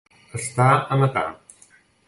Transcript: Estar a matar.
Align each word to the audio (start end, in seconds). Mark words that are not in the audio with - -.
Estar 0.39 0.69
a 0.95 0.99
matar. 1.03 1.25